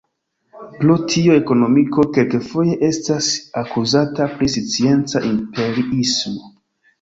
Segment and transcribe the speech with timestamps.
[0.83, 3.27] Pro tio ekonomiko kelkfoje estas
[3.61, 6.51] akuzata pri scienca imperiismo.